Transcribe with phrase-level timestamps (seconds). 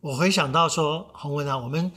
[0.00, 1.92] 我回想到说，洪文啊，我们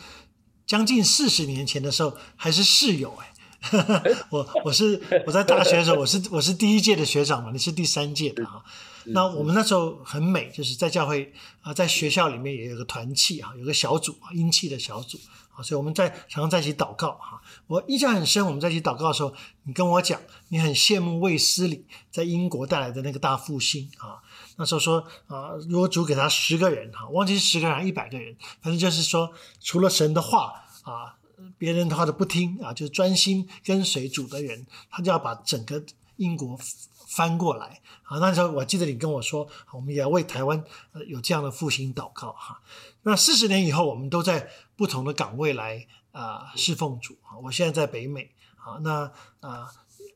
[0.65, 3.29] 将近四十年前的时候还是室友哎。
[4.29, 8.61] 我我是我在大学的时候， 我是我是第一届的学长嘛，你是第三届的哈。
[9.05, 11.31] 那我们那时候很美，就是在教会
[11.61, 15.17] 啊，在学校里面也有个团契啊，有个小组啊，阴气的小组
[15.55, 17.41] 啊，所以我们在常常在一起祷告哈。
[17.67, 19.33] 我印象很深，我们在一起祷告的时候，
[19.63, 24.19] 你跟我讲，你很羡慕卫斯理在英国带来的那个大复兴啊。
[24.57, 31.17] 那时候说啊，如果主给他十个人哈，忘记是十个人还是一百个人，反正就是说，除了神的话啊。
[31.57, 35.83] 别人的话都不听啊，就专心跟随主的人，他就要把整个
[36.15, 36.57] 英国
[37.05, 38.17] 翻过来啊。
[38.19, 40.63] 那时候我记得你跟我说，我们也要为台湾
[40.93, 42.61] 呃有这样的复兴祷告哈。
[43.01, 47.35] 那四十年以后，我们都在不同的岗位来啊侍奉主啊。
[47.43, 49.69] 我现在在北美啊，那啊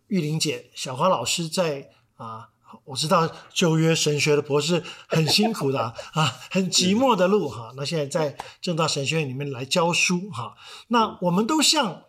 [0.08, 2.50] 玉玲姐、小花老师在啊。
[2.86, 7.72] 我知道旧约神学的博士很辛苦的啊， 很寂寞的路哈。
[7.76, 10.56] 那现在在正大神学院里面来教书哈。
[10.88, 12.04] 那我们都像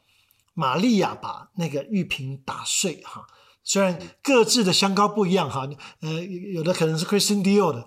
[0.55, 3.27] 玛利亚把那个玉瓶打碎哈。
[3.65, 5.69] 虽然各自的香膏不一样哈，
[6.01, 6.09] 呃，
[6.55, 7.87] 有的可能是 Christian Dior 的，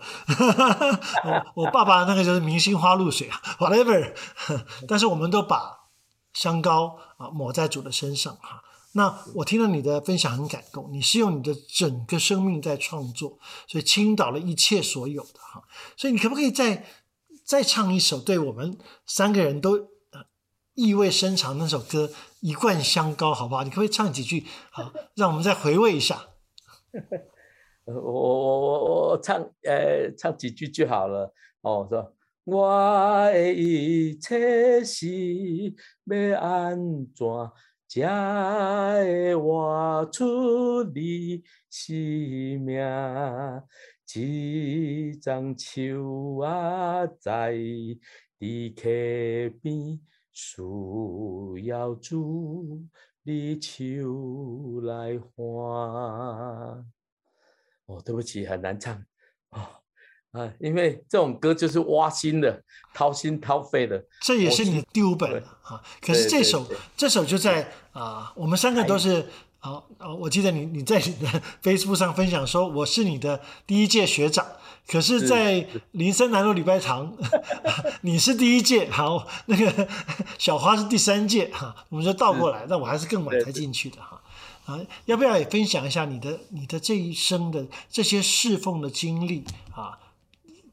[1.26, 4.14] 我我爸爸那个就是明星花露水啊，whatever。
[4.88, 5.80] 但是我们都把
[6.34, 8.62] 香膏啊抹在主的身上哈。
[8.94, 15.64] 那我听了你的分享很感动，你是用你的整个生命在创作，所以倾倒了一切所有的哈，
[15.95, 16.86] 所以你可不可以再
[17.45, 19.88] 再唱一首对我们三个人都
[20.73, 22.08] 意味深长那首歌
[22.39, 23.64] 《一贯香膏》，好不好？
[23.64, 24.45] 你可不可以唱几句？
[24.72, 26.28] 好，让我们再回味一下。
[27.86, 32.70] 我我我我唱呃唱几句就好了哦，说我
[33.31, 35.05] 的一切是
[36.05, 36.78] 要安
[37.16, 37.28] 怎？
[37.94, 41.94] 才会活出你生
[42.61, 42.80] 命，
[44.16, 47.52] 一丛树啊，在
[48.39, 50.00] 地溪边，
[50.31, 50.61] 需
[51.66, 52.81] 要主
[53.23, 55.45] 你手来换。
[57.87, 59.04] 哦，对不起，很难唱
[59.49, 59.80] 啊。
[60.31, 65.81] 啊，因为这种歌就是挖心的，掏心掏肺的，这也是你第五本了啊。
[65.99, 66.65] 可是这首
[66.95, 69.27] 这首就在啊，我们三个都是
[69.59, 71.02] 啊啊，我记得你你在
[71.61, 74.45] Facebook 上分享说我是你的第一届学长，
[74.87, 77.13] 可是，在林森南路礼拜堂，
[78.02, 79.87] 你是第一届，好，那个
[80.37, 84.21] 小花是第三届哈，我们就倒过来，那我还是更晚才进去的哈。
[84.65, 89.43] 啊，要不要也分享一下你的你的这一生的这些侍奉的经历
[89.75, 89.99] 啊？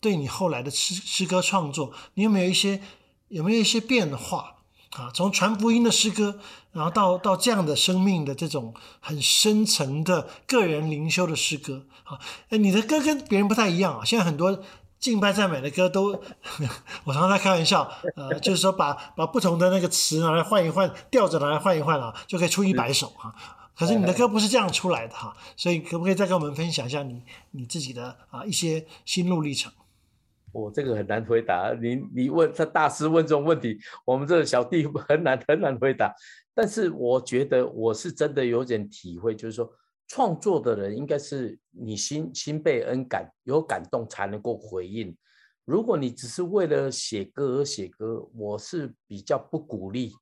[0.00, 2.80] 对你后来的诗诗歌创作，你有没有一些
[3.28, 4.56] 有没有一些变化
[4.92, 5.10] 啊？
[5.14, 6.38] 从传福音的诗歌，
[6.72, 12.18] 然后到到这样的生命的这种很深层的个人灵修的诗歌啊？
[12.50, 14.04] 哎，你的歌跟别人不太一样啊！
[14.04, 14.62] 现在很多
[14.98, 16.20] 敬拜赞美的歌都，
[17.04, 23.34] 我常常在开玩笑，呃，就是说把把不同的那个词拿来换一换，调子拿来换一换啊，就可以出一百首啊。
[23.76, 27.22] 可是你的歌不是这样出来的哈，所以可不可以再跟我们分享一下你
[27.52, 29.70] 你自己的啊一些心路历程？
[30.52, 36.12] 我这个很难回答，你你问他大师问这种问题，我们这个小弟 很难很难回答。
[36.54, 39.70] 但是我觉得我是真的有点体会，就是说
[40.08, 45.16] 创作的人应该是你心心被恩感，有感动才能够回应。
[45.64, 50.12] 如果你只是为了写歌而写歌，我是比较不鼓励。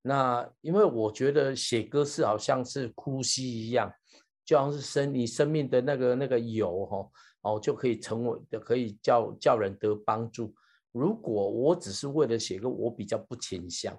[0.00, 3.92] 那因为我觉得写歌是好像是呼吸一样，
[4.44, 7.08] 就像是生你生命的那个那个油哈。
[7.42, 10.54] 哦就可以成为的，可以叫叫人得帮助。
[10.90, 13.96] 如果我只是为了写歌，我比较不倾向。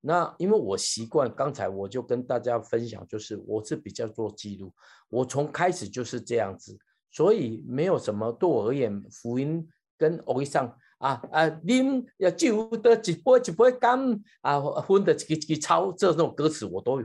[0.00, 4.72] 那因为我习惯，刚才我就跟大家分享，就是我是比较做记录，
[5.08, 6.76] 我从开始就是这样子，
[7.10, 10.66] 所以没有什么对我而言，福音跟偶像
[10.98, 17.00] 啊啊，啉要酒的一杯一杯干啊，分的几几抄这种歌词，我都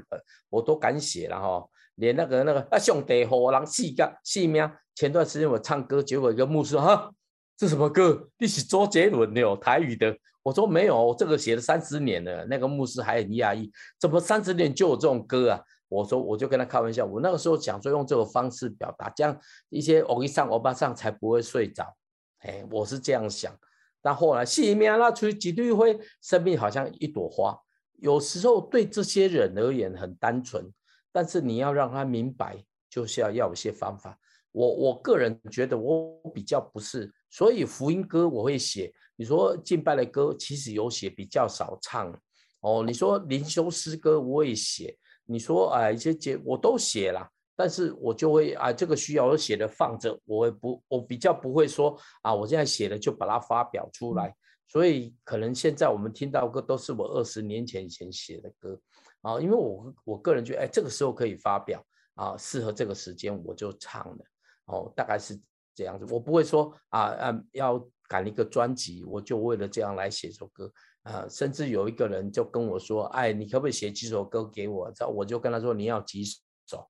[0.49, 1.69] 我都敢写了哈。
[1.97, 4.67] 连那个那个啊，兄弟好人死个死命。
[4.95, 7.11] 前段时间我唱歌，结果一个牧师哈，
[7.55, 8.27] 这什么歌？
[8.39, 10.17] 你是周杰伦的哦，台语的。
[10.41, 12.45] 我说没有，这个写了三十年了。
[12.45, 15.61] 那个牧师还很讶异，怎么三十年就有这种歌啊？
[15.89, 19.37] 我说我就跟他开玩笑，我那个时候想说用这种方式表达，这样
[19.69, 21.95] 一些欧一上欧巴上才不会睡着。
[22.39, 23.53] 哎，我是这样想。
[24.01, 27.57] 但后来死命那出几缕灰，生命好像一朵花。
[27.99, 30.71] 有时候对这些人而言很单纯。
[31.11, 34.17] 但是你要让他明白，就是要要一些方法。
[34.51, 38.91] 我我个人觉得我比较不是，所以福音歌我会写。
[39.15, 42.11] 你说敬拜的歌其实有写，比较少唱。
[42.61, 44.97] 哦，你说灵修诗歌我也写。
[45.25, 54.33] 你说啊一些节我都写了，但是我就会啊这个需要我写的放着，我不我比较不会说啊我现在写的就把它发表出来。
[54.67, 58.79] 所以可能现在我们听到歌都是我二十年前以前写的歌
[59.21, 61.83] 啊，因为我我个人觉得，哎，这个时候可以发表
[62.15, 64.25] 啊，适合这个时间我就唱了
[64.65, 65.39] 哦，大概是
[65.73, 66.05] 这样子。
[66.11, 70.71] 我不会说啊啊要赶一个专辑，我就为了这样来写首歌
[71.03, 71.27] 啊。
[71.29, 74.91] 甚至有一个人就跟我说，哎，你可不可以写几首歌给我？
[74.91, 76.89] 这我就跟他说，你要几首？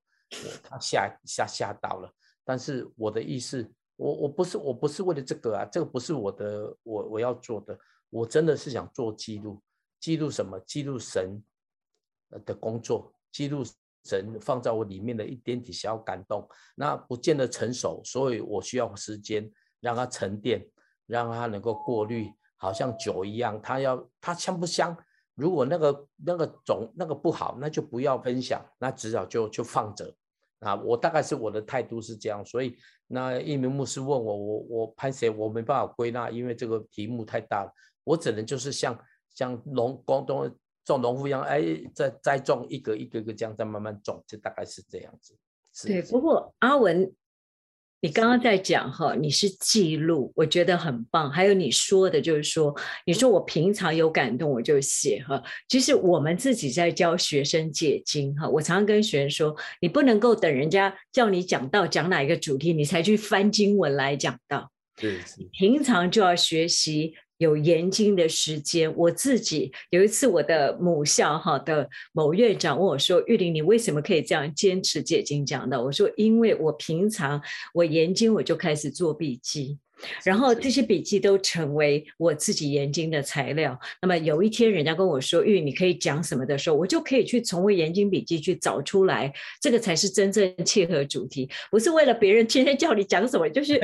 [0.62, 2.12] 他吓吓吓到了。
[2.44, 3.70] 但是我的意思。
[4.00, 7.76] 我我不是我不是为了这个啊，这个不是我的我我要做的，
[8.10, 9.60] 我真的是想做记录，
[9.98, 10.56] 记录什么？
[10.60, 11.42] 记录神
[12.44, 13.62] 的工作，记录
[14.04, 16.48] 神放在我里面的一点点小感动。
[16.74, 20.66] 那不见得成熟，所以我需要时间让它沉淀，
[21.06, 24.96] 让它能够过滤，好像酒一样，它要它香不香？
[25.34, 30.14] 如果那个那个种那个不好，那就不要分享，那至少就就放着。
[30.60, 32.76] 啊，我大概是我的态度是这样，所以
[33.06, 37.72] 那一名牧师问我，我我拍谁，我没办法归纳，因为这个题目太大了，
[38.02, 38.98] 我只能就是像
[39.32, 40.52] 像龙广东
[40.88, 41.62] 种农夫一样，哎，
[41.94, 45.36] 再栽种一个一个个这样再慢慢种，就大概是这样子。
[45.86, 47.12] 对，不过阿文。
[48.00, 51.28] 你刚刚在讲哈，你是记录，我觉得很棒。
[51.28, 52.72] 还有你说的，就是说，
[53.04, 55.42] 你说我平常有感动，我就写哈。
[55.68, 64.70] 其实我们自己在教学生解经哈，我常常跟学生说，你不能够等人家叫你讲到讲哪一个主题，你才去翻经文来讲到。
[64.94, 65.18] 对，
[65.58, 67.14] 平常就要学习。
[67.38, 77.40] 有研经的时间，我自己有一次，我的母校哈的某院长问我说：“玉玲，你为什么可以这样坚持解经讲的？”我说：“因为我平常
[77.72, 79.78] 我研经，我就开始做笔记。”
[80.24, 83.78] 然后这些笔记都成为我自己研经的材料。
[84.00, 93.80] 那么有一天人家跟我说：“玉，你可以讲什么的时候，我就可以去从我研经笔记去找出来，这个才是真正切合主题，不是为了别人天天叫你讲什么，就是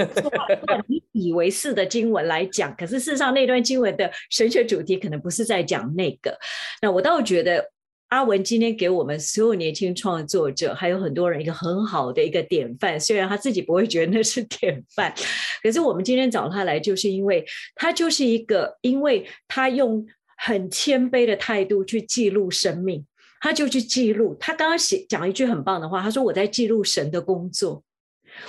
[0.86, 2.74] 你以为是的经文来讲。
[2.76, 6.38] 可是事实上那段经文的神学主题可能不是在讲那个。
[6.80, 7.70] 那我倒觉得。”
[8.14, 12.98] 阿文今天给我们所有年轻创作者，还有很多人一个很好的一个典范。
[12.98, 15.12] 虽然他自己不会觉得那是典范，
[15.60, 17.44] 可是我们今天找他来，就是因为
[17.74, 20.06] 他就是一个，因为他用
[20.36, 23.04] 很谦卑的态度去记录生命，
[23.40, 24.36] 他就去记录。
[24.38, 27.82] 他刚刚写讲一句很棒的话，他说：“我在记录神的工作，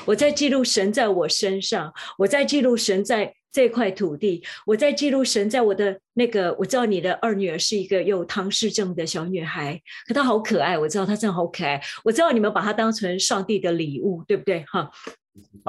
[0.06, 6.54] 我在记录神在我身上，我在记录神在。”这块土地，我在记录神在我的那个。
[6.60, 10.78] 我知道你的二女儿是一个有唐氏症的小女孩，可她好可爱。
[10.78, 11.82] 我知道她真的好可爱。
[12.04, 14.66] 我知道你们把她当成上帝的礼物，对不对？
[14.68, 14.92] 哈。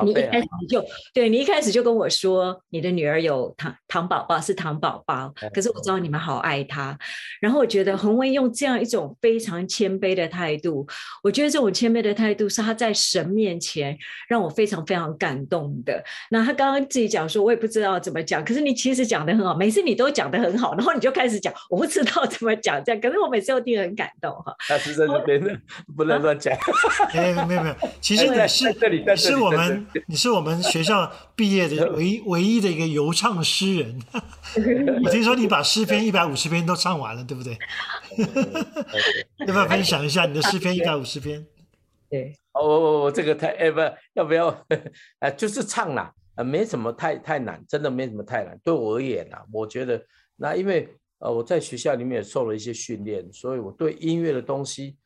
[0.04, 0.84] 你一开始就
[1.14, 6.96] 对你一开始就跟我说，你的女儿有糖糖宝宝是糖宝宝，可是我知道你们好爱她。
[7.40, 10.86] 然后我觉得洪文用这样一种非常谦卑的态度，
[11.22, 13.96] 我觉得这种谦卑的态度是他在神面前
[14.28, 16.04] 让我非常非常感动的。
[16.30, 24.54] 那他刚刚自己讲说，我也不知道怎么讲，可是你其实讲的很好，每次你都讲的很好，然后你就开始讲，我不知道怎么讲这样，可是我每次都听很感动哈。
[24.68, 25.58] 他是在那边的，
[25.96, 26.54] 不能乱讲。
[27.14, 29.55] 没有没有没有，其 实你是这里，是我们。
[30.06, 34.00] 你是我们学校毕业的唯一唯一的一个游唱诗人，
[35.04, 37.58] 我听说你把诗篇一百五十篇都唱完了，对不对？
[39.46, 41.46] 要不要分享一下你的诗篇一百五十篇？
[42.08, 43.80] 对，哦，我我这个太哎不
[44.14, 44.48] 要不要
[45.18, 48.58] 啊，就是唱啦，啊，没什么太太难，真的没什么太难。
[48.62, 50.00] 对我而言啊，我觉得
[50.36, 50.88] 那因为
[51.18, 54.96] 呃我在学校里面也受了一些训练，所以我对音乐的东西，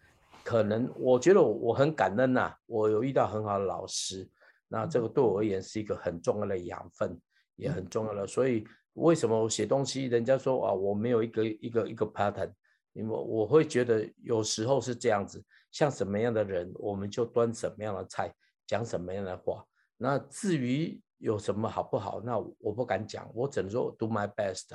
[0.44, 4.28] 可能我觉得我我很感恩呐，我有遇到很好的老师。
[4.72, 7.20] 那这个对我而言是一个很重要的养分，
[7.56, 8.24] 也很重要的。
[8.24, 12.52] 所以为什么我写东西，人家说啊，我没有一个一个一个 pattern，
[12.92, 18.32] 因为我会觉得有时候是这样子，像什么样的人，我们就端什么样的菜，
[18.64, 19.66] 讲什么样的话。
[19.96, 24.68] 那至于有什么好不好，那我不敢讲，我只能说 do my best。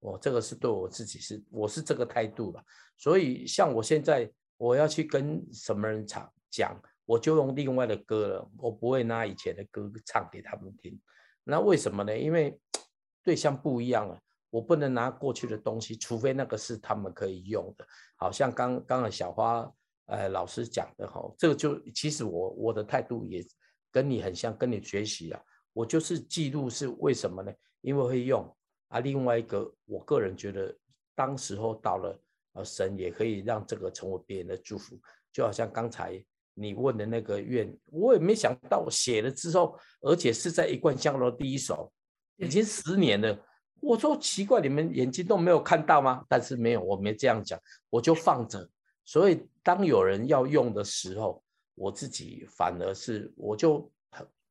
[0.00, 2.64] 我这个是对我自己是，我是这个态度了。
[2.96, 6.82] 所以像我现在我要去跟什么人讲讲。
[7.12, 10.98] 我就用另外的歌了，我不会拿以前的歌唱给他们听。
[11.44, 12.16] 那为什么呢？
[12.16, 12.58] 因为
[13.22, 17.86] 对象不一样了，我不能拿过去的东西，除非那个是他们可以用的。
[18.16, 19.70] 好像刚刚的小花，
[20.06, 23.44] 呃，老师讲的哈，这个就其实我我的态度也
[23.90, 25.42] 跟你很像，跟你学习啊。
[25.74, 27.52] 我就是记录是为什么呢？
[27.82, 28.42] 因为会用
[28.88, 29.00] 啊。
[29.00, 30.74] 另外一个，我个人觉得，
[31.14, 32.18] 当时候到了，
[32.54, 34.98] 呃，神也可以让这个成为别人的祝福，
[35.30, 36.24] 就好像刚才。
[36.54, 41.92] 你问的那个愿，我也没想到写了之后，而且是在一贯香楼第一首，
[42.36, 43.38] 已经十年了。
[43.80, 46.24] 我说奇怪，你们眼睛都没有看到吗？
[46.28, 47.58] 但是没有，我没这样讲，
[47.90, 48.68] 我就放着。
[49.04, 51.42] 所以当有人要用的时候，
[51.74, 53.90] 我自己反而是我就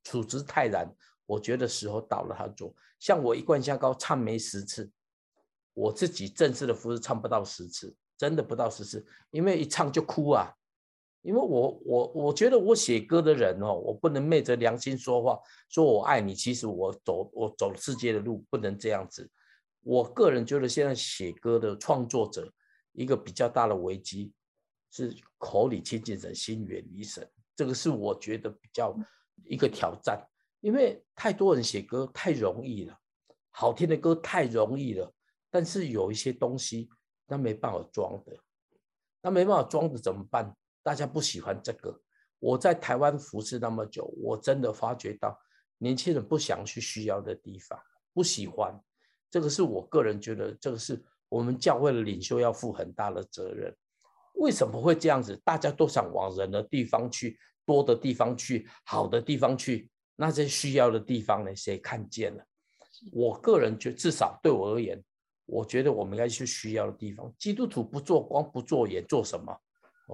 [0.03, 0.89] 处之泰然。
[1.25, 2.75] 我觉得时候到了，他做。
[2.99, 4.91] 像我一贯香膏唱没十次，
[5.73, 10.53] 我自己正式的服饰唱不到十次，真的不到十次，因为一唱就哭啊。
[11.21, 16.33] 因为我我我觉得我写歌的人哦，我不能昧着良心说话，说我爱你。
[16.33, 19.29] 其实我走我走世界的路不能这样子。
[19.83, 22.51] 我个人觉得现在写歌的创作者
[22.93, 24.31] 一个比较大的危机
[24.91, 27.27] 是口里亲近神，心远离神。
[27.55, 28.95] 这个是我觉得比较
[29.45, 30.23] 一个挑战，
[30.59, 32.97] 因为太多人写歌太容易了，
[33.51, 35.13] 好听的歌太容易了，
[35.51, 36.89] 但是有一些东西
[37.27, 38.35] 那没办法装的，
[39.21, 40.55] 那没办法装的怎么办？
[40.83, 41.99] 大家不喜欢这个。
[42.39, 45.39] 我在台湾服侍那么久，我真的发觉到
[45.77, 47.79] 年轻人不想去需要的地方，
[48.13, 48.79] 不喜欢。
[49.29, 53.75] 这个是我个人觉得，这个是我们教会的领袖要负很大的责任。
[54.35, 55.39] 为什么会这样子？
[55.43, 59.89] 大家都想往人的地方去，多的地方去，好的地方去。
[60.15, 61.55] 那些需要的地方呢？
[61.55, 62.43] 谁看见了？
[63.11, 65.03] 我个人觉，至少对我而言，
[65.45, 67.33] 我觉得我们应该去需要的地方。
[67.37, 69.55] 基督徒不做光，不做盐，做什么？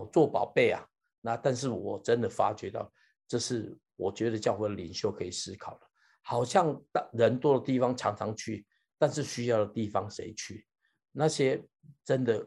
[0.06, 0.86] 做宝贝啊，
[1.22, 2.92] 那但是我真的发觉到，
[3.28, 5.88] 这是我觉得教会领袖可以思考的。
[6.22, 6.82] 好像
[7.14, 8.66] 人多的地方常常去，
[8.98, 10.66] 但是需要的地方谁去？
[11.12, 11.64] 那些
[12.04, 12.46] 真的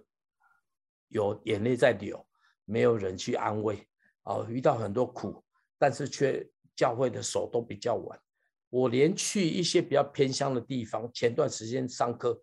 [1.09, 2.25] 有眼泪在流，
[2.65, 3.89] 没有人去安慰
[4.23, 5.43] 啊，遇到很多苦，
[5.79, 8.21] 但是却教会的手都比较晚。
[8.69, 12.41] 我连去一些比较偏乡的地方，前段时间上课，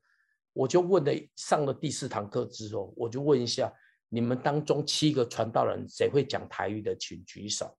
[0.53, 3.71] 我就问了，上了第四堂课之后，我就问一下。
[4.09, 7.77] 你们当中七个传道人，谁会讲台语的，请举手。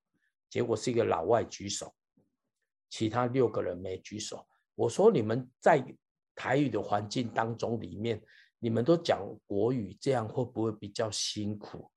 [0.50, 1.94] 结果是一个老外举手，
[2.90, 4.46] 其他六个人没举手。
[4.74, 5.84] 我说你们在
[6.34, 8.22] 台语的环境当中里面，
[8.58, 11.90] 你们都讲国语，这样会不会比较辛苦？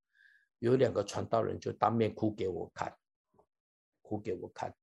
[0.60, 2.96] 有两个传道人就当面哭给我看，
[4.02, 4.74] 哭给我看。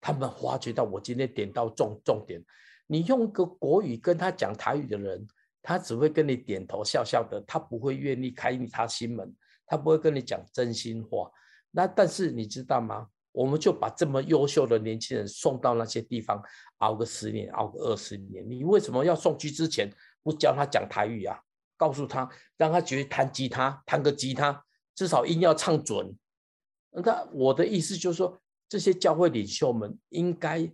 [0.00, 2.42] 他们发觉到我今天点到重重点，
[2.86, 5.26] 你用个国语跟他讲台语的人。
[5.62, 9.34] 他只会跟你点头笑笑的，他不会愿意开你他心门，
[9.66, 11.30] 他不会跟你讲真心话。
[11.70, 13.06] 那但是你知道吗？
[13.32, 16.42] 我们就把这么优秀的年轻人送到那些地方
[16.78, 18.44] 熬个十年，熬个二十年。
[18.48, 21.38] 你为什么要送去之前不教他讲台语啊？
[21.76, 26.16] 告诉他，让他学弹吉他，弹个吉他，至少音要唱准。
[26.90, 30.68] 那我的意思就是说，这些教会领袖们应该，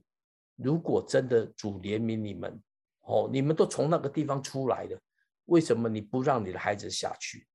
[0.57, 2.63] 如果真的主怜悯你们。
[3.07, 4.99] 哦，你们都从那个地方出来的，
[5.47, 7.47] 为什么你不让你的孩子下去？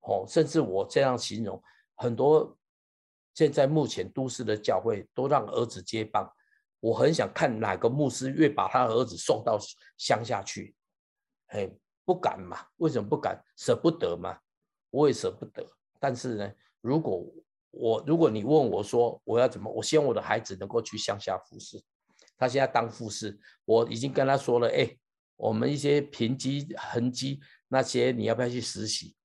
[0.00, 1.62] 哦，甚至我这样形容，
[1.94, 2.56] 很多
[3.34, 6.30] 现在目前都市的教会都让儿子接棒，
[6.80, 9.58] 我很想看哪个牧师越把他儿子送到
[9.96, 10.74] 乡下去，
[11.48, 11.70] 哎，
[12.04, 12.66] 不敢嘛？
[12.76, 13.42] 为什么不敢？
[13.56, 14.38] 舍不得嘛？
[14.90, 15.66] 我也舍不得。
[15.98, 17.24] 但是呢，如果
[17.70, 21.82] 我如果你问我说我要怎么，我希望我的孩子能够去乡下服侍。
[22.38, 24.96] 他现在当护士，我已经跟他说了，哎，
[25.36, 29.16] 我们一些贫瘠痕迹那些，你要不要去实习？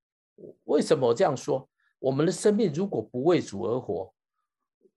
[0.63, 1.69] 为什么我这样说？
[1.99, 4.13] 我们的生命如果不为主而活，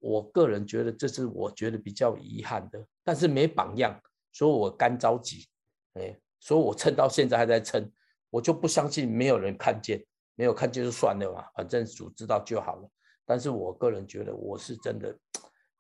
[0.01, 2.85] 我个人觉得这是我觉得比较遗憾的。
[3.05, 4.01] 但是没榜样，
[4.33, 5.47] 所以我干着急，
[5.95, 7.89] 哎，所以我撑到现在还在撑，
[8.31, 10.05] 我就不相信没有人看见，
[10.35, 12.91] 没有看见就算了嘛，反正主知道就好了。
[13.25, 15.17] 但是我个人觉得我是真的。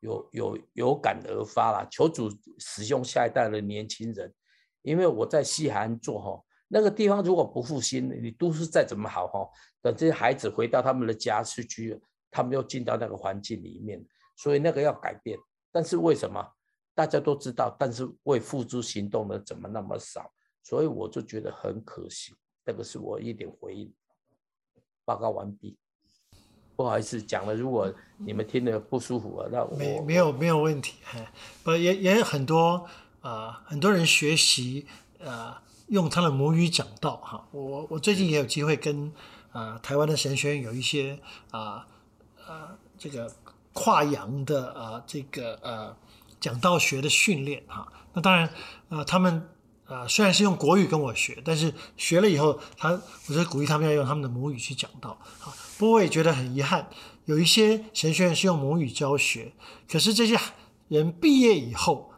[0.01, 4.33] 有有有感而发啦，求主使用下一代的年轻人，
[4.83, 9.49] 因为我在西海岸做哈，那个地方如果不复兴，你都市再怎么好哈，
[9.81, 11.99] 等这些孩子回到他们的家去居，
[12.31, 14.05] 他们又进到那个环境里面，
[14.37, 15.39] 所以那个要改变。
[15.73, 16.45] 但是为什么
[16.95, 20.33] 大家都知道，但是为付诸行动的怎么那么少？
[20.63, 22.35] 所以我就觉得很可惜。
[22.65, 23.95] 这个是我一点回应。
[25.05, 25.79] 报告完毕。
[26.77, 30.97] 不好意思，讲了，如果你们听得不舒服啊，那没没有没有问题，
[31.65, 32.87] 不也也有很多
[33.23, 34.87] 啊，很多人学习
[35.19, 35.57] 呃
[35.89, 39.11] 用他的母语讲道哈，我我最近也有机会跟
[39.53, 41.19] 啊台湾的神学院有一些
[41.51, 41.87] 啊
[42.47, 43.33] 呃这个
[43.73, 45.97] 跨洋的啊这个呃
[46.39, 48.51] 讲道学的训练哈，那当然
[48.91, 49.49] 呃他们
[49.89, 52.91] 呃虽然是用国语跟我学，但是学了以后，他
[53.29, 55.55] 我就鼓励他们要用他们的母语去讲道啊。
[55.79, 56.89] 不过我也觉得很遗憾，
[57.27, 59.53] 有一些神学院是用母语教学，
[59.89, 60.37] 可是这些
[60.89, 62.11] 人毕业以后，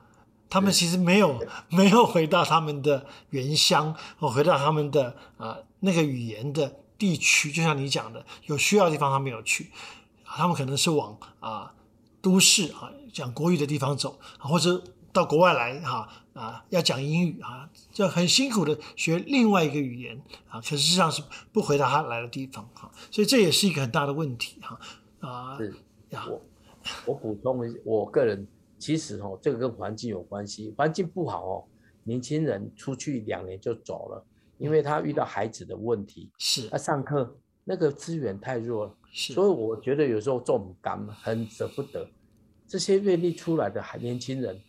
[0.48, 7.52] 他们其实没有没有回到他们的原乡，或回到他们的啊那个语言的地区。
[7.52, 9.70] 就像你讲的，有需要的地方他没有去，
[10.24, 11.74] 他们可能是往啊
[12.22, 14.82] 都市啊讲国语的地方走，或者
[15.12, 15.98] 到国外来哈。
[15.98, 16.08] 啊，
[16.68, 24.78] 要讲英语啊，就很辛苦的学另外一个语言啊，可实际上是不回到他来的地方哈，所以这也是一个很大的问题哈。
[25.20, 25.74] 啊，是，
[26.10, 26.42] 我
[27.06, 28.46] 我补充一，我个人
[28.78, 31.64] 其实哦，这个跟环境有关系，环境不好哦，
[32.04, 34.24] 年轻人出去两年就走了，
[34.58, 42.08] 因为他遇到孩子的问题，是他上课那个资源太弱了，是，所以我觉得有时候重感很舍不得
[42.66, 44.60] 这些愿意出来的还年轻人。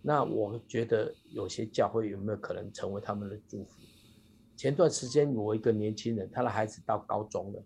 [0.00, 3.82] 那我觉得有些教会有没有可能成为他们的祝福？
[4.56, 7.62] 前段时间我一个年轻人，他的孩子到高中了，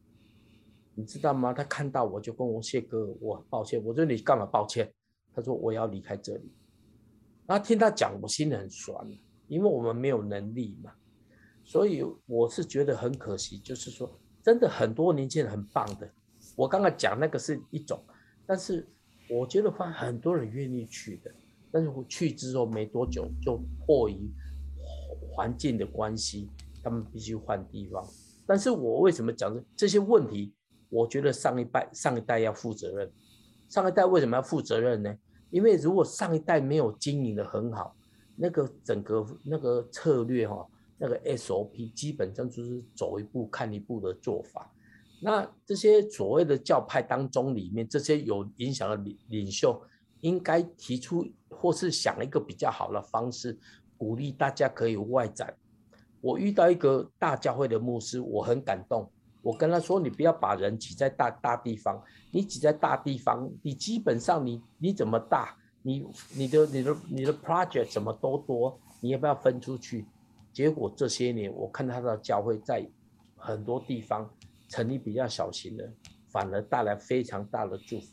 [0.95, 1.53] 你知道吗？
[1.53, 3.83] 他看到我就跟我谢哥，我很抱歉。
[3.85, 4.93] 我说你干嘛抱歉？
[5.35, 6.53] 他说我要离开这里。
[7.47, 8.95] 然后听他讲，我心里很酸，
[9.49, 10.93] 因为我们没有能力嘛。
[11.65, 16.11] 所以我是觉得很可惜，就是说真的很多年轻人很棒的。
[16.57, 18.03] 我刚刚讲那个是一种，
[18.45, 18.87] 但是
[19.31, 21.33] 我觉得话很多人愿意去的。
[21.73, 24.31] 但是我去之后没多久，就迫于
[25.33, 26.50] 环境的关系，
[26.83, 28.07] 他们必须换地方。
[28.47, 30.52] 但是我为什么讲这这些问题？
[30.91, 33.11] 我觉得上一代上一代要负责任。
[33.71, 35.17] 上一代为什么要负责任呢？
[35.50, 37.97] 因为如果上一代没有经营的很好，
[38.37, 40.67] 那个整个那个策略哈，
[40.99, 44.71] 那个 SOP 基本上就是走一步看一步的做法。
[45.23, 49.81] 那这些所谓的教派当中里面，这些有影响的领领袖，
[50.23, 51.25] 应该提出。
[51.55, 53.57] 或是想一个比较好的方式，
[53.97, 55.55] 鼓励大家可以外展。
[56.21, 59.09] 我遇到一个大教会的牧师，我很感动。
[59.43, 62.02] 我跟他说：“你不要把人挤在大大地方，
[62.33, 70.05] 你挤在大地方，你基本上你你怎么大，你你的你的你的 project 怎么都多，你要不要分出去？”
[70.52, 72.85] 结果这些年，我看他的教会在
[73.37, 74.29] 很多地方
[74.69, 75.93] 成立比较小型的，
[76.29, 78.07] 反而带来非常大的祝福。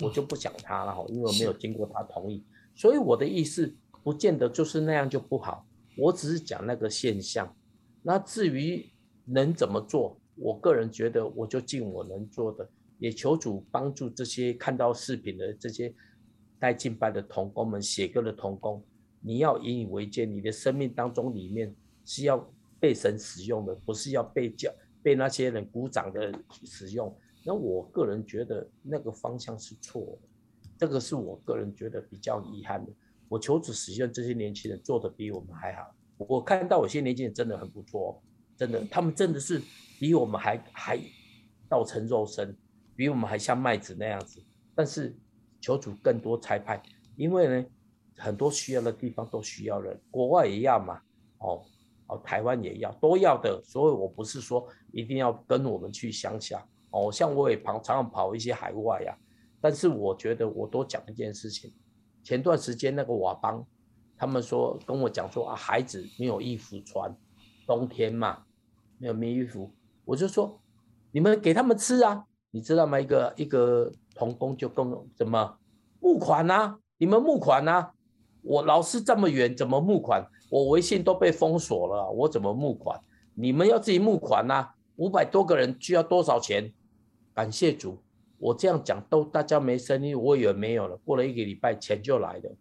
[0.00, 2.44] 我就不讲他了哈，因为我没有经过他同意。
[2.74, 7.54] 所以我的意思不见得就是那样就不好，我只是讲那个现象。
[8.02, 8.90] 那至于
[9.26, 12.68] 能怎么做，我个人觉得我就尽我能做的，
[12.98, 15.94] 也求主帮助这些看到视频的这些
[16.58, 18.82] 带敬拜的童工们、写歌的童工，
[19.20, 21.72] 你要引以为戒，你的生命当中里面
[22.04, 24.72] 是要被神使用的，不是要被叫
[25.02, 26.32] 被那些人鼓掌的
[26.64, 27.14] 使用。
[27.44, 30.28] 那我个人觉得那个方向是错的。
[30.78, 32.92] 这个是我个人觉得比较遗憾的。
[33.28, 35.94] 我求主实现这些年轻人做的比我们还好。
[36.18, 38.22] 我看到有些年轻人真的很不错，
[38.56, 39.60] 真的，他们真的是
[39.98, 41.00] 比我们还还
[41.68, 42.56] 道成肉身，
[42.94, 44.42] 比我们还像麦子那样子。
[44.74, 45.16] 但是
[45.60, 46.80] 求主更多裁判，
[47.16, 47.66] 因为呢，
[48.16, 51.00] 很多需要的地方都需要人，国外也要嘛，
[51.38, 51.64] 哦
[52.06, 53.62] 哦，台湾也要，都要的。
[53.64, 59.16] 所以我不是说一定要跟我们去乡下，哦，像我也跑常常跑一些海外呀。
[59.60, 61.72] 但是我觉得我多讲一件事情，
[62.22, 63.64] 前段时间那个瓦邦，
[64.16, 67.16] 他们说跟我讲说啊，孩子没有衣服穿，
[67.66, 68.44] 冬天嘛，
[68.98, 69.72] 没有没衣服，
[70.04, 70.60] 我就说
[71.12, 73.00] 你们给他们吃啊，你知道吗？
[73.00, 75.58] 一个一个童工就跟怎么
[76.00, 76.76] 募款呐？
[76.98, 77.90] 你们募款呐？
[78.42, 80.26] 我老师这么远怎么募款？
[80.50, 83.00] 我微信都被封锁了，我怎么募款？
[83.34, 84.70] 你们要自己募款呐？
[84.96, 86.72] 五百多个人需要多少钱？
[87.34, 87.98] 感谢主。
[88.38, 90.96] 我这样讲都大家没声音，我以为没有了。
[91.04, 92.56] 过了一个礼拜，钱就来了，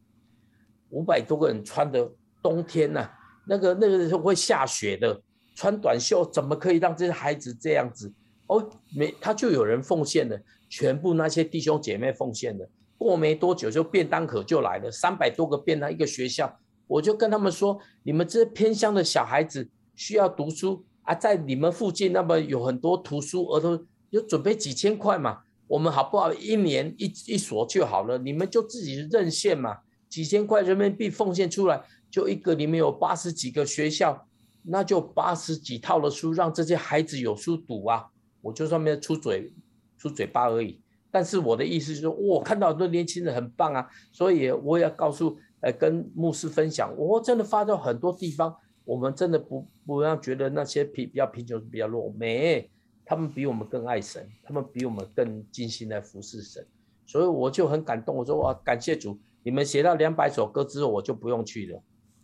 [0.89, 3.09] 五百多个人穿的冬天呐，
[3.47, 5.19] 那个那个会下雪的，
[5.55, 8.13] 穿短袖怎么可以让这些孩子这样子？
[8.45, 12.69] 哦，没他就有人奉献了，全部那些弟兄姐妹奉献了。
[12.97, 25.39] 过没多久就便当盒就来了，三百多个便当一个学校，我就跟他们说，你们这偏乡的小孩子需要读书啊，在你们附近那么有很多图书儿童，就准备几千块嘛。
[25.67, 26.33] 我们好不好？
[26.33, 29.77] 一年一一所就好了，你们就自己认现嘛，
[30.09, 34.27] 几千块人民币奉献出来，就一个里面有八十几个学校，
[34.63, 38.05] 那就八十几套的书，让这些孩子有书读啊。
[38.41, 39.53] 我就上面出嘴
[39.97, 52.69] 出嘴巴而已，但是我的意思就是说，我看到很多年轻人很棒啊，所以我也要告诉，呃，跟牧师分享，我真的发到很多地方，我们真的不不要觉得那些贫比较贫穷比较弱，没。
[53.05, 56.65] 他们比我们更爱神，他们比我们更尽心来服侍神，
[57.05, 58.15] 所以我就很感动。
[58.15, 61.81] 我说哇，感谢主，你们写到两百首歌之后，我就不用去了。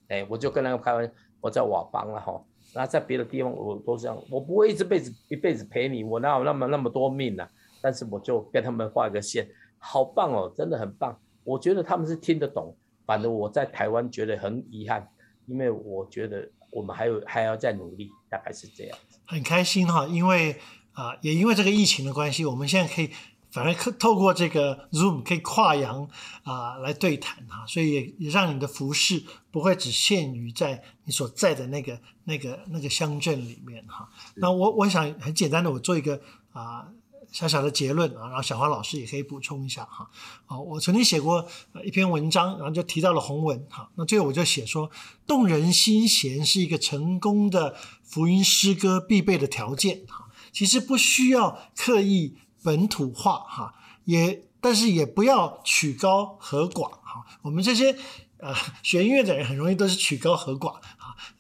[0.08, 1.12] 哎，我就跟他们开玩笑，
[1.42, 2.42] 我在瓦邦了哈。
[2.74, 7.48] 那在别的地方我都这样，我不会一辈子一辈子陪你，我哪有那么那么多命呢？
[7.82, 11.18] 但是我就跟他们画一个线，好棒哦，真的很棒。
[11.44, 15.08] 我觉得他们是听得懂，反正我在台湾觉得很遗憾，
[15.46, 18.98] 因为我觉得我们还有还要再努力，大概是这样。
[19.26, 20.56] 很开心哈，因为。
[20.98, 23.12] 啊，也因为这个疫情的关系，我们现在可以
[23.52, 26.10] 反而透透过这个 Zoom 可以跨洋
[26.42, 34.10] 啊来对谈哈，所以也也让你的服饰不会只限于在你所在的那个那个那个乡镇里面哈。
[34.38, 36.20] 那我我想很简单的，我做一个
[36.52, 36.88] 啊
[37.32, 40.10] 小小的结论啊，然后小花老师也可以补充一下哈。
[40.46, 41.48] 好，我曾经写过
[41.84, 43.90] 一篇文章，然后就提到了红文哈。
[43.96, 44.90] 那最后我就写说，
[45.26, 50.28] 动人心弦是一个成功的福音诗歌必备的条件哈。
[50.52, 57.26] 其实不需要刻意本土化哈，也但是也不要曲高和寡哈。
[57.44, 57.96] 我们这些
[58.40, 60.80] 呃学音乐的人很容易都是曲高和寡。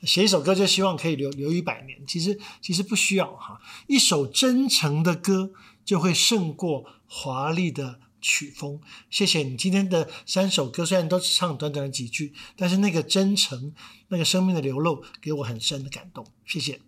[0.03, 3.59] 写一首歌就希望可以留留一百年，其实其实不需要哈。
[3.87, 5.51] 一首真诚的歌
[5.87, 8.81] 就会胜过华丽的曲风。
[9.09, 13.73] 谢谢你今天的三首歌，虽然都只唱短短的几句，但是那个真诚、
[14.09, 16.27] 那个生命的流露，给我很深的感动。
[16.45, 16.81] 谢谢。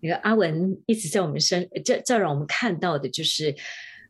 [0.00, 3.56] 那个阿文一直在我们身，这这让我们看到的就是，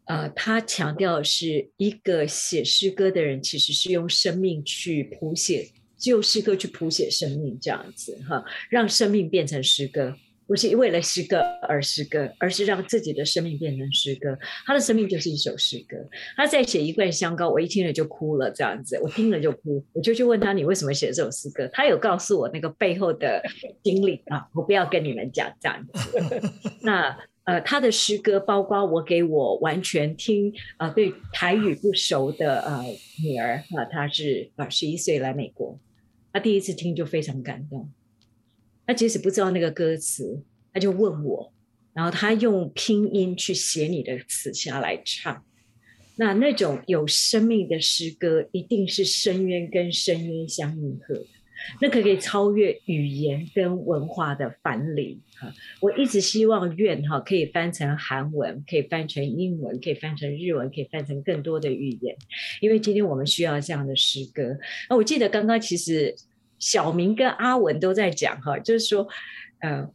[0.06, 5.70] 呃，他强调是一个写诗歌的人，其实是用生命去谱写。
[5.96, 14.38] 就诗歌去谱写生命，这样子哈，让生命变成诗歌，不是为了诗歌而诗歌，而是让自己的生命变成诗歌。
[14.66, 15.96] 他的生命就是一首诗歌。
[16.36, 21.68] 他在写一罐香膏，我一听了就哭了，这样子，我听了就哭，我就去问他，你为什么写这首诗歌？
[21.72, 23.42] 他有告诉我那个背后的
[23.82, 26.10] 经历啊，我不要跟你们讲这样子。
[26.82, 32.82] 那呃，他的诗歌包括我给我完全听啊，对台语不熟的呃
[33.22, 35.78] 女儿啊，她是啊十一岁来美国。
[36.32, 37.90] 她第一次听就非常感动，
[38.86, 40.42] 他即使不知道那个歌词，
[40.72, 41.52] 他就问我，
[41.92, 45.44] 然后他用拼音去写你的词下来唱。
[46.16, 51.26] 那那种有生命的诗歌，一定是深渊跟深渊相应和的，
[51.80, 55.20] 那可以超越语言跟文化的藩篱。
[55.36, 62.14] 哈，我一直希望愿哈可以翻成韩文，可以翻成英文，可以翻成日文，可以翻成更多的语言，
[62.60, 64.56] 因为今天我们需要这样的诗歌。
[64.88, 66.14] 那我记得刚刚其实
[66.58, 69.06] 小明跟阿文都在讲哈，就是说，
[69.60, 69.88] 呃，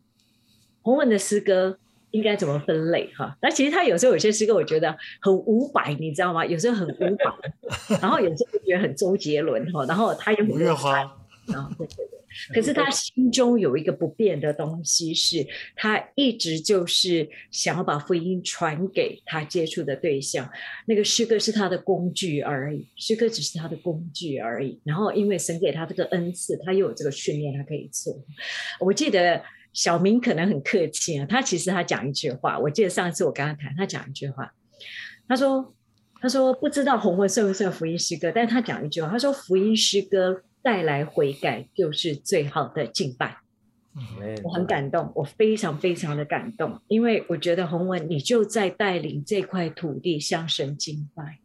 [0.81, 1.77] 洪文的诗歌
[2.11, 3.37] 应该怎么分类哈？
[3.41, 6.45] 那其实他有时候有些诗歌我觉得很伍佰，你知道吗？
[6.45, 7.33] 有时候很伍佰，
[8.01, 10.99] 然后有时候觉得很周杰伦哈，然后他又五月花。
[10.99, 12.18] 啊，对对对，
[12.53, 20.49] 可是他心中有一个不变的东西，是他一直就是想要把福音传给他接触的对象。
[20.85, 24.79] 那个诗歌是他的工具而已，诗歌只是他的工具而已。
[24.83, 28.15] 然后因为神给他这个恩赐，他又有这个训练，他可以做。
[28.79, 34.53] 我记得小明可能很客气啊，他其实他讲一句话，我记得上次我跟他谈，他讲一句话，
[35.27, 35.73] 他说
[36.21, 40.43] 他说不知道红文算不算福音诗歌，但是他讲一句话，他说福音诗歌。
[40.61, 43.37] 带来悔改就是最好的敬拜，
[44.43, 51.39] 我很感动，我非常非常的感动，因为我觉得洪文你就在带领这块土地向神敬拜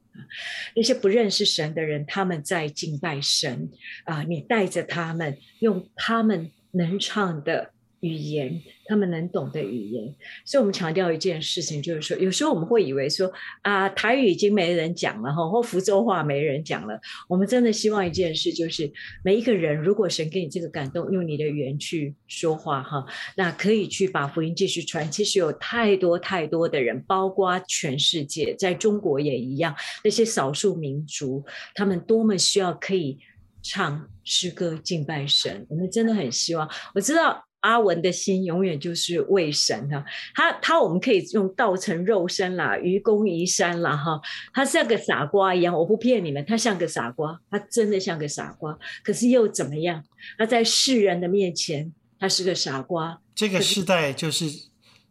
[0.75, 3.71] 那些不认识神的人他们在敬拜神
[4.05, 7.74] 啊，你带着他们用他们能唱的。
[8.05, 10.15] 语言，他们能懂的语言，
[10.45, 17.01] 所以我们强调一件事情，就是说，有时候我们会以为说啊，台语已经没人讲了哈，或福州话没人讲了。
[17.27, 18.93] 我们真的希望一件事，就是
[19.25, 23.07] 每一个人，如果神给你这个感动，用你的语言去说话哈，
[23.39, 25.11] 那可以去把福音继续传。
[25.11, 31.43] 其实有太多太多的人，包括全世界，在中国也一样，那些少数民族，
[31.75, 33.19] 他们多么需要可以
[33.63, 35.65] 唱诗歌敬拜神。
[35.71, 37.43] 我们真的很希望，我知道。
[37.65, 44.21] 阿文的心永远就是为神哈，他他我们可以用道成肉身啦，愚公移山啦哈，
[44.53, 50.05] 他像个傻瓜一样，我不骗你们，他像个傻瓜，他真的像个傻瓜，可是又怎么样？
[50.37, 53.19] 他在世人的面前，他是个傻瓜。
[53.35, 54.47] 这个时代就是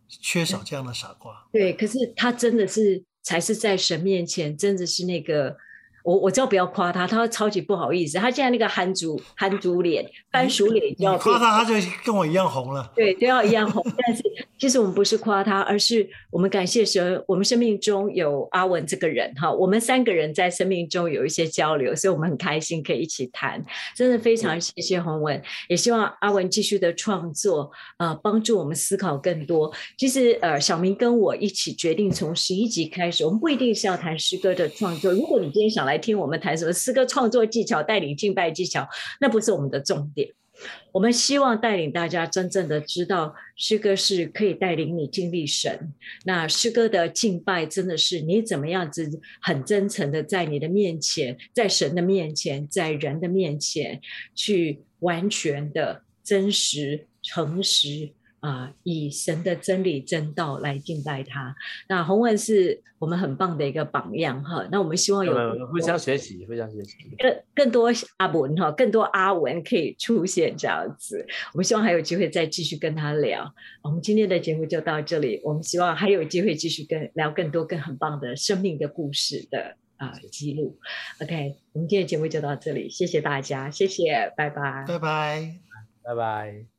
[0.08, 1.48] 缺少这样的傻瓜。
[1.52, 5.58] 对，可是他真的是才是在神面前，真的是那个。
[6.04, 8.18] 我我知道不要夸他，他超级不好意思。
[8.18, 11.74] 他现在那个憨猪憨猪脸、番薯脸，要夸他，他就
[12.06, 12.92] 跟我一样红了。
[12.94, 13.82] 对，都要一样红。
[14.06, 14.22] 但是
[14.60, 19.50] 其实我们不是夸他，而是我们感谢神，我们生命中有阿文这个人哈。
[19.50, 23.64] 我们三个人在生命中有一些交流，所以我们很开心可以一起谈。
[23.96, 29.72] 真的非常谢谢洪文，也希望阿文继续的创作啊，帮助我们思考更多。
[29.98, 35.10] 其实呃，小明跟我一起决定从十一集开始，我们不一定是要谈诗歌的创作。
[35.14, 35.93] 如果你今天想来。
[35.94, 38.88] 来听我们谈什么诗歌创作技巧、带领敬拜技巧，
[39.22, 40.28] 那不是我们的重点。
[40.92, 45.94] 我们希望带领大家真正的知道，诗歌是可以带领你经历神。
[46.26, 49.08] 那诗歌的敬拜，真的是你怎么样子
[49.40, 54.02] 很真诚的在你的面前，在神的面前，在人的面前，
[54.34, 58.10] 去完全的真实、诚实。
[58.44, 61.56] 啊，以神的真理真道来敬拜他。
[61.88, 64.68] 那洪文是我们很棒的一个榜样哈。
[64.70, 65.34] 那我们希望有
[65.68, 71.26] 互相学习，互相学习，更更多阿文哈，更多阿文可以出现这样子。
[71.54, 73.50] 我们希望还有机会再继续跟他聊。
[73.82, 80.78] 我们今天的节目就到这里，我们希望还有机会继续跟聊更多更很棒的生命的故事的啊记录。
[81.22, 85.60] OK，我们今天的节目就到这里，谢谢大家，谢谢，拜拜，拜拜，
[86.04, 86.73] 拜拜。